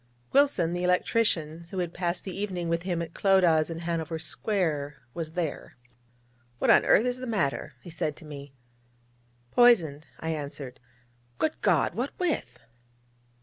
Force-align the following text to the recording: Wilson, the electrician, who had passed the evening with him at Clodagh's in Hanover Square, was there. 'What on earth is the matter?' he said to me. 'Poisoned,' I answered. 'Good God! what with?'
Wilson, 0.33 0.73
the 0.73 0.83
electrician, 0.83 1.67
who 1.69 1.77
had 1.77 1.93
passed 1.93 2.23
the 2.23 2.35
evening 2.35 2.69
with 2.69 2.81
him 2.81 3.03
at 3.03 3.13
Clodagh's 3.13 3.69
in 3.69 3.81
Hanover 3.81 4.17
Square, 4.17 4.97
was 5.13 5.33
there. 5.33 5.77
'What 6.57 6.71
on 6.71 6.83
earth 6.85 7.05
is 7.05 7.19
the 7.19 7.27
matter?' 7.27 7.75
he 7.81 7.91
said 7.91 8.15
to 8.15 8.25
me. 8.25 8.51
'Poisoned,' 9.51 10.07
I 10.19 10.29
answered. 10.31 10.79
'Good 11.37 11.61
God! 11.61 11.93
what 11.93 12.17
with?' 12.17 12.63